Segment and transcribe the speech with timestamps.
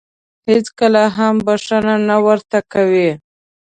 [0.49, 3.09] هېڅکله هم بښنه نه ورته کوي.